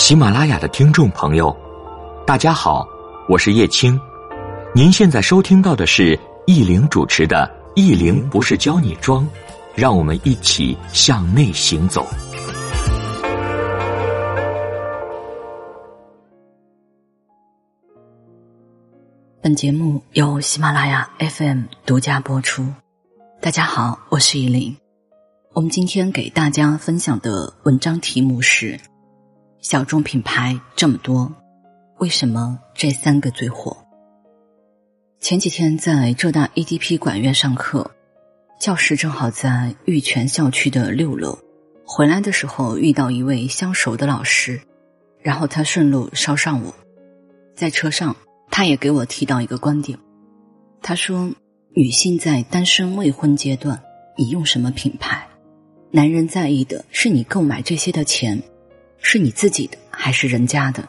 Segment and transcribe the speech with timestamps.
[0.00, 1.54] 喜马拉雅的听众朋友，
[2.26, 2.88] 大家好，
[3.28, 4.00] 我是叶青。
[4.74, 7.46] 您现在收听到的是易玲主持的
[7.76, 9.22] 《易玲不是教你装》，
[9.74, 12.08] 让我们一起向内行走。
[19.42, 22.66] 本节目由喜马拉雅 FM 独家播出。
[23.38, 24.74] 大家好，我是依林。
[25.52, 28.80] 我们今天给大家分享的文章题目是：
[29.60, 31.30] 小众品牌这么多，
[31.98, 33.76] 为什么这三个最火？
[35.20, 37.90] 前几天在浙大 EDP 管院上课，
[38.58, 41.38] 教室正好在玉泉校区的六楼。
[41.84, 44.58] 回来的时候遇到一位相熟的老师，
[45.20, 46.74] 然后他顺路捎上我，
[47.54, 48.16] 在车上
[48.50, 49.98] 他也给我提到一个观点，
[50.80, 51.30] 他说：
[51.74, 53.78] 女性在单身未婚阶段
[54.16, 55.28] 你用什么品牌？
[55.90, 58.42] 男人在意的是你购买这些的钱，
[59.00, 60.88] 是你自己的还是人家的？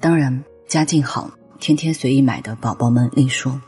[0.00, 3.60] 当然，家境好、天天随意买的宝宝们另说。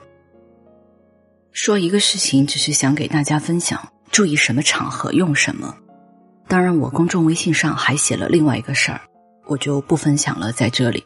[1.53, 5.77] 说一个事情，只是想给大家分享，注意什么场合用什么。
[6.49, 9.01] 当然，我公众微信上还写了另外一个事儿，
[9.47, 11.05] 我就不分享了，在这里。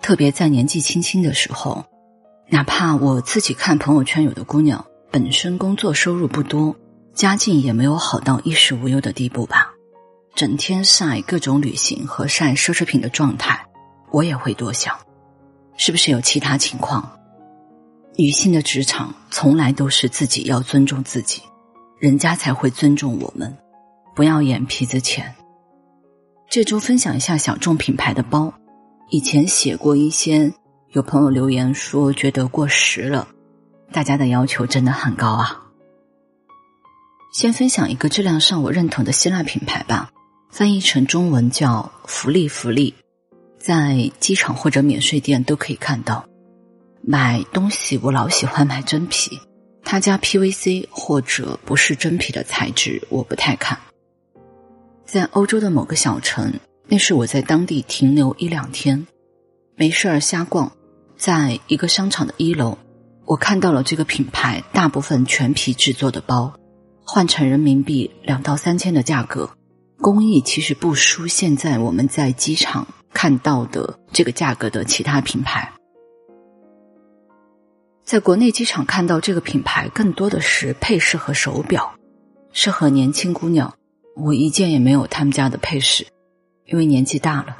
[0.00, 1.84] 特别在年纪轻轻的时候，
[2.48, 6.76] 哪怕我自己看朋友圈，有的姑娘本身工作收入不多。
[7.14, 9.71] 家境也没有好到衣食无忧的地步吧，
[10.34, 13.66] 整天晒各种旅行和晒奢侈品的状态，
[14.10, 14.98] 我也会多想，
[15.76, 17.18] 是不是有其他情况？
[18.16, 21.42] 女性的职场从来都是自己要尊重自己，
[21.98, 23.56] 人家才会尊重我们，
[24.14, 25.34] 不要眼皮子浅。
[26.50, 28.52] 这周分享一下小众品牌的包，
[29.10, 30.52] 以前写过一些，
[30.92, 33.28] 有朋友留言说觉得过时了，
[33.92, 35.62] 大家的要求真的很高啊。
[37.32, 40.10] 先分享一个质量上我认同的希腊品牌吧，
[40.52, 42.92] 翻译成中文叫“福利福利”，
[43.58, 46.26] 在机场或者免税店都可以看到。
[47.02, 49.40] 买东西我老喜欢买真皮，
[49.82, 53.78] 他家 PVC 或者不是真皮的材质我不太看。
[55.06, 56.52] 在欧洲的某个小城，
[56.86, 59.06] 那是我在当地停留一两天，
[59.74, 60.70] 没事儿瞎逛，
[61.16, 62.76] 在一个商场的一楼，
[63.24, 66.52] 我看到了这个品牌大部分全皮制作的包。
[67.04, 69.50] 换成人民币两到三千的价格，
[70.02, 75.72] 工艺其实不输现在我们在机场看到的这个价格的其他品牌。
[78.02, 81.94] 在国内机场看到这个品牌，更多的是配饰和手表，
[82.50, 83.74] 适合年轻姑娘。
[84.16, 86.04] 我一件也没有他们家的配饰，
[86.66, 87.58] 因为年纪大了。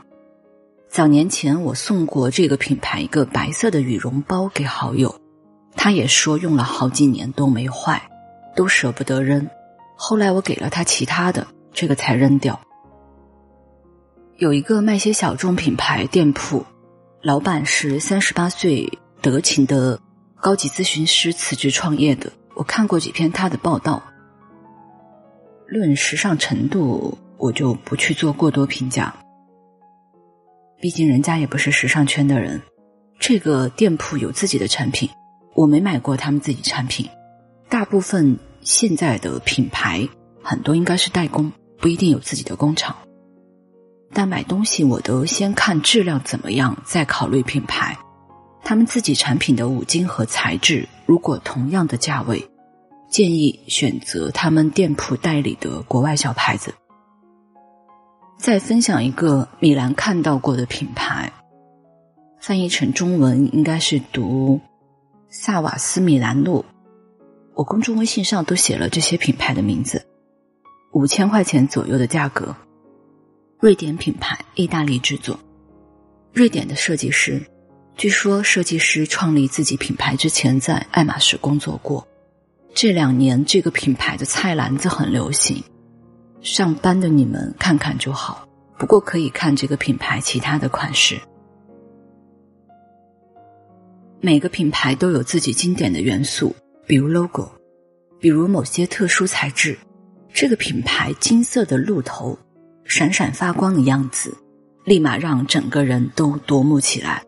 [0.89, 5.15] 早年前我送过这个品牌一个白色的羽绒包给好友，
[5.77, 8.11] 他也说用了好几年都没坏。
[8.57, 9.49] 都舍不得扔，
[9.97, 12.61] 后来我给了他其他的，这个才扔掉。
[14.37, 16.65] 有一个卖些小众品牌店铺，
[17.23, 20.01] 老板是三十八岁德勤的
[20.41, 22.33] 高级咨询师辞职创业的。
[22.55, 24.03] 我看过几篇他的报道，
[25.67, 29.15] 论时尚程度，我就不去做过多评价，
[30.81, 32.61] 毕竟人家也不是时尚圈的人。
[33.19, 35.09] 这个店铺有自己的产品，
[35.55, 37.09] 我没买过他们自己产品。
[37.69, 40.09] 大部分现在的品牌
[40.43, 41.53] 很多应该是代工，
[41.83, 42.97] 不一定有自己的工厂。
[44.15, 47.99] 但买东西我都先看质量怎么样，再考虑品牌。
[48.63, 52.49] 他们自己产品的五金和材质，如果同样的价位，
[53.11, 56.73] 建议选择他们店铺代理的国外小牌子。
[58.39, 61.33] 再分享一个米兰看到过的品牌，
[62.41, 64.61] 翻译成中文应该是读
[65.29, 66.65] 萨瓦斯米兰路。
[67.55, 70.07] 我公众微信上都写了这些品牌的名字，
[70.93, 72.55] 五千块钱左右的价格，
[73.59, 75.41] 瑞典品牌，意大利制作，
[76.35, 77.41] 瑞典的设计师，
[77.97, 82.07] 据说设计师创立自己品牌之前在爱马仕工作过。
[82.75, 85.65] 这两年这个品牌的菜篮子很流行，
[86.43, 88.47] 上班的你们看看就好。
[88.79, 91.19] 不过可以看这个品牌其他的款式，
[94.21, 96.55] 每个品牌都有自己经典的元素。
[96.87, 97.51] 比如 logo，
[98.19, 99.79] 比如某些特殊材质，
[100.35, 102.39] 这个品牌金色的鹿头，
[102.85, 104.37] 闪闪发光的样子，
[104.85, 107.23] 立马让整个人都夺目起来。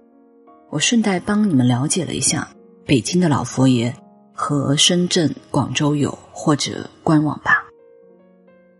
[0.71, 2.49] 我顺带帮你们了解了一下
[2.85, 3.95] 北京的老佛爷
[4.33, 7.65] 和深圳、广州有或者官网吧，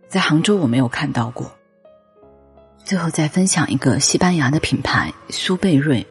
[0.09, 1.51] 在杭州我没有看到过。
[2.83, 6.05] 最后再分享一个西班牙的品牌苏贝瑞，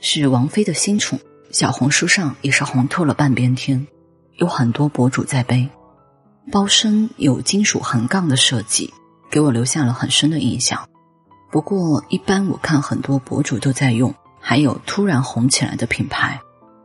[0.00, 1.18] 是王菲的新宠。
[1.50, 3.86] 小红书上也是红透了半边天，
[4.36, 5.66] 有很多博主在背。
[6.50, 8.92] 包身有金属横杠的设计，
[9.30, 10.88] 给我留下了很深的印象。
[11.50, 16.40] 不过一般我看很多博主都在用，还有突然红起来的品牌，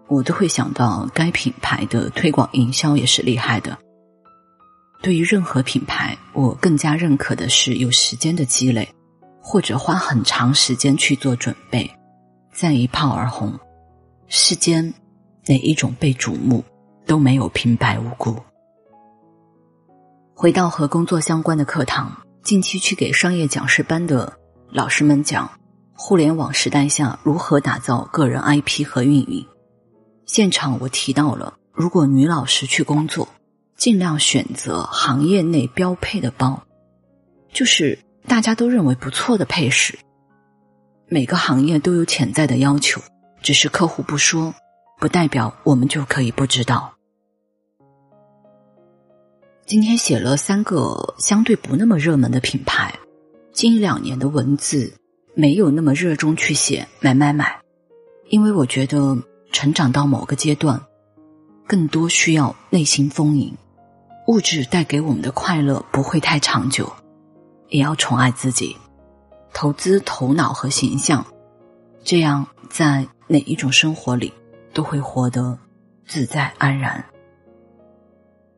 [0.07, 3.77] 我都会想到该品牌的推广营销也是厉害的。
[5.01, 8.87] 对于任何品牌，我更加认可的是有时间的积累，
[9.41, 11.89] 或者花很长时间去做准备，
[12.53, 13.57] 再一炮而红。
[14.27, 14.93] 世间
[15.45, 16.63] 哪一种被瞩目
[17.05, 18.37] 都没有平白无故。
[20.33, 24.37] 回到和工作相关的课堂，近期去给商业讲师班的
[24.69, 25.49] 老师们讲，
[25.93, 29.45] 互联网时代下如何打造个人 IP 和运营。
[30.25, 33.27] 现场我提到了，如果女老师去工作。
[33.75, 36.63] 尽量选择行业内标配的包，
[37.51, 39.97] 就是大家都认为不错的配饰。
[41.07, 43.01] 每个行业都有潜在的要求，
[43.41, 44.53] 只是客户不说，
[44.99, 46.92] 不代表我们就可以不知道。
[49.65, 52.93] 今天写了三个相对不那么热门的品牌，
[53.53, 54.93] 近两年的文字
[55.35, 57.61] 没有那么热衷去写买买买，
[58.27, 59.17] 因为我觉得
[59.53, 60.81] 成长到某个阶段，
[61.65, 63.55] 更多需要内心丰盈。
[64.27, 66.91] 物质带给我们的快乐不会太长久，
[67.69, 68.75] 也要宠爱自己，
[69.53, 71.25] 投资头脑和形象，
[72.03, 74.33] 这样在哪一种生活里
[74.73, 75.57] 都会活得
[76.05, 77.03] 自在安然。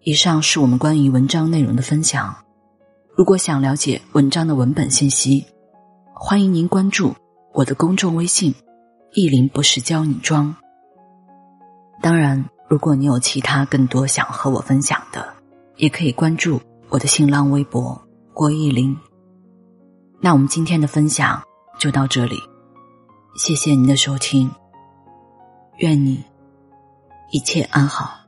[0.05, 2.35] 以上是我们关于文章内容的分享。
[3.15, 5.43] 如果想了解文章的文本信息，
[6.13, 7.15] 欢迎您关注
[7.53, 8.53] 我的公众微信
[9.15, 10.55] “意林不是教你装”。
[12.03, 15.33] 当然，如果你有其他更多想和我分享的。
[15.77, 18.01] 也可以关注我的新浪微博
[18.33, 18.95] 郭艺林。
[20.21, 21.43] 那我们今天的分享
[21.77, 22.37] 就到这里，
[23.35, 24.49] 谢谢您的收听，
[25.79, 26.23] 愿你
[27.31, 28.24] 一切安好。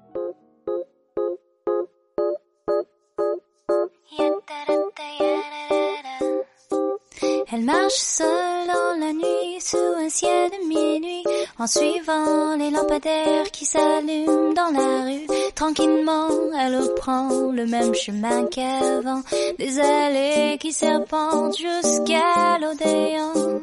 [7.50, 11.24] Elle marche seule dans la nuit sous un ciel de minuit
[11.58, 15.28] en suivant les lampadaires qui s'allument dans la rue.
[15.56, 16.28] Tranquillement,
[16.60, 19.22] elle prend le même chemin qu'avant,
[19.58, 23.62] des allées qui serpentent jusqu'à l'Odéon.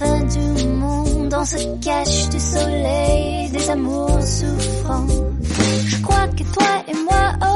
[0.00, 5.06] Fin du monde, on se cache du soleil, des amours souffrants.
[5.86, 7.49] Je crois que toi et moi